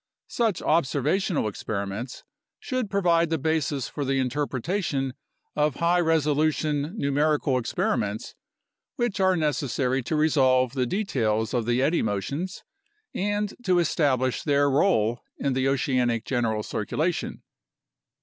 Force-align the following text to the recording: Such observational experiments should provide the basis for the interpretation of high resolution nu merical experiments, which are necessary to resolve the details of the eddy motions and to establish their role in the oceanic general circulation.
Such 0.33 0.63
observational 0.63 1.47
experiments 1.47 2.23
should 2.59 2.89
provide 2.89 3.29
the 3.29 3.37
basis 3.37 3.87
for 3.87 4.03
the 4.03 4.17
interpretation 4.17 5.13
of 5.55 5.75
high 5.75 5.99
resolution 5.99 6.95
nu 6.97 7.11
merical 7.11 7.59
experiments, 7.59 8.33
which 8.95 9.19
are 9.19 9.35
necessary 9.37 10.01
to 10.01 10.15
resolve 10.15 10.73
the 10.73 10.87
details 10.87 11.53
of 11.53 11.67
the 11.67 11.83
eddy 11.83 12.01
motions 12.01 12.63
and 13.13 13.53
to 13.63 13.77
establish 13.77 14.41
their 14.41 14.71
role 14.71 15.21
in 15.37 15.53
the 15.53 15.67
oceanic 15.67 16.25
general 16.25 16.63
circulation. 16.63 17.43